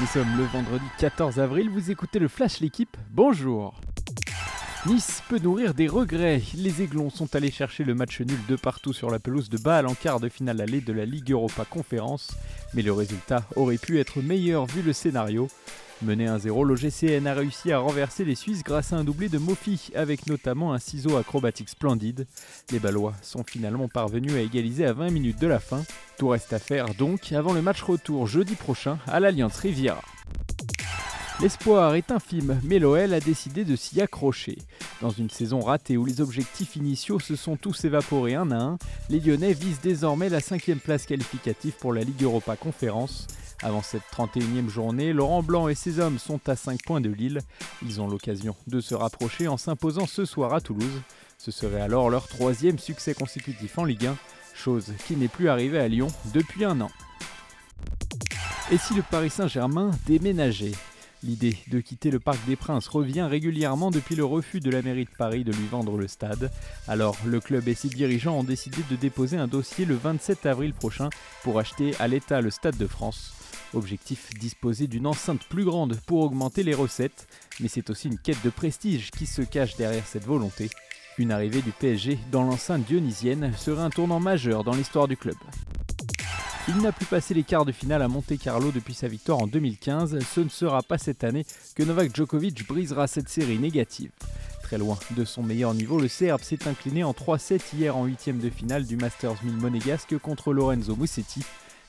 [0.00, 3.74] Nous sommes le vendredi 14 avril, vous écoutez le Flash L'équipe, bonjour
[4.86, 6.40] Nice peut nourrir des regrets.
[6.54, 9.88] Les Aiglons sont allés chercher le match nul de partout sur la pelouse de Bâle
[9.88, 12.30] en quart de finale allée de la Ligue Europa Conférence,
[12.74, 15.48] mais le résultat aurait pu être meilleur vu le scénario.
[16.02, 19.90] Mené 1-0, l'OGCN a réussi à renverser les Suisses grâce à un doublé de Mofi,
[19.96, 22.28] avec notamment un ciseau acrobatique splendide.
[22.70, 25.82] Les Ballois sont finalement parvenus à égaliser à 20 minutes de la fin.
[26.18, 30.02] Tout reste à faire donc avant le match retour jeudi prochain à l'Alliance Riviera.
[31.40, 34.58] L'espoir est infime, mais l'OL a décidé de s'y accrocher.
[35.00, 38.78] Dans une saison ratée où les objectifs initiaux se sont tous évaporés un à un,
[39.08, 43.28] les Lyonnais visent désormais la cinquième place qualificative pour la Ligue Europa Conférence.
[43.62, 47.40] Avant cette 31e journée, Laurent Blanc et ses hommes sont à 5 points de Lille.
[47.84, 51.02] Ils ont l'occasion de se rapprocher en s'imposant ce soir à Toulouse.
[51.38, 54.16] Ce serait alors leur troisième succès consécutif en Ligue 1,
[54.54, 56.90] chose qui n'est plus arrivée à Lyon depuis un an.
[58.72, 60.72] Et si le Paris Saint-Germain déménageait?
[61.22, 65.04] L'idée de quitter le Parc des Princes revient régulièrement depuis le refus de la mairie
[65.04, 66.50] de Paris de lui vendre le stade.
[66.86, 70.74] Alors, le club et ses dirigeants ont décidé de déposer un dossier le 27 avril
[70.74, 71.08] prochain
[71.42, 73.32] pour acheter à l'État le Stade de France.
[73.74, 77.26] Objectif disposer d'une enceinte plus grande pour augmenter les recettes,
[77.60, 80.70] mais c'est aussi une quête de prestige qui se cache derrière cette volonté.
[81.18, 85.34] Une arrivée du PSG dans l'enceinte dionysienne serait un tournant majeur dans l'histoire du club.
[86.68, 89.48] Il n'a plus passé les quarts de finale à Monte Carlo depuis sa victoire en
[89.48, 90.20] 2015.
[90.20, 94.10] Ce ne sera pas cette année que Novak Djokovic brisera cette série négative.
[94.62, 98.38] Très loin de son meilleur niveau, le Serbe s'est incliné en 3-7 hier en huitième
[98.38, 101.42] de finale du Masters 1000 monégasque contre Lorenzo Musetti.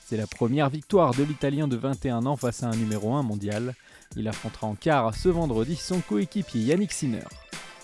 [0.04, 3.76] C'est la première victoire de l'Italien de 21 ans face à un numéro 1 mondial.
[4.16, 7.22] Il affrontera en quart ce vendredi son coéquipier Yannick Sinner.